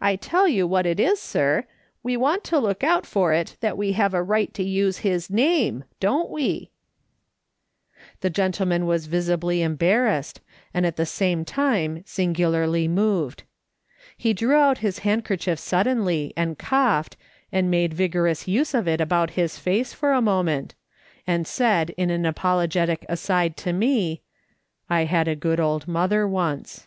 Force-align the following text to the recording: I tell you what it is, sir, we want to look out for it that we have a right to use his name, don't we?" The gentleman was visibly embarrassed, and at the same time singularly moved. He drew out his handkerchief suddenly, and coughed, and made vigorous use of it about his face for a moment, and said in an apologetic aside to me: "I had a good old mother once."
I 0.00 0.16
tell 0.16 0.48
you 0.48 0.66
what 0.66 0.86
it 0.86 0.98
is, 0.98 1.20
sir, 1.20 1.66
we 2.02 2.16
want 2.16 2.42
to 2.44 2.58
look 2.58 2.82
out 2.82 3.04
for 3.04 3.34
it 3.34 3.58
that 3.60 3.76
we 3.76 3.92
have 3.92 4.14
a 4.14 4.22
right 4.22 4.50
to 4.54 4.62
use 4.62 5.00
his 5.04 5.28
name, 5.28 5.84
don't 6.00 6.30
we?" 6.30 6.70
The 8.22 8.30
gentleman 8.30 8.86
was 8.86 9.08
visibly 9.08 9.60
embarrassed, 9.60 10.40
and 10.72 10.86
at 10.86 10.96
the 10.96 11.04
same 11.04 11.44
time 11.44 12.02
singularly 12.06 12.88
moved. 12.88 13.42
He 14.16 14.32
drew 14.32 14.54
out 14.56 14.78
his 14.78 15.00
handkerchief 15.00 15.58
suddenly, 15.58 16.32
and 16.34 16.56
coughed, 16.56 17.18
and 17.52 17.70
made 17.70 17.92
vigorous 17.92 18.48
use 18.48 18.72
of 18.72 18.88
it 18.88 19.02
about 19.02 19.32
his 19.36 19.58
face 19.58 19.92
for 19.92 20.12
a 20.14 20.22
moment, 20.22 20.74
and 21.26 21.46
said 21.46 21.90
in 21.98 22.08
an 22.08 22.24
apologetic 22.24 23.04
aside 23.06 23.54
to 23.58 23.74
me: 23.74 24.22
"I 24.88 25.04
had 25.04 25.28
a 25.28 25.36
good 25.36 25.60
old 25.60 25.86
mother 25.86 26.26
once." 26.26 26.86